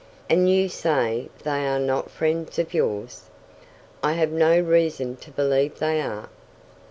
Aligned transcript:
"And 0.31 0.49
you 0.49 0.67
say 0.67 1.29
they 1.43 1.67
are 1.67 1.77
not 1.77 2.09
friends 2.09 2.57
of 2.57 2.73
yours?" 2.73 3.29
"I 4.01 4.13
have 4.13 4.31
no 4.31 4.59
reason 4.59 5.15
to 5.17 5.29
believe 5.29 5.77
they 5.77 6.01
are." 6.01 6.27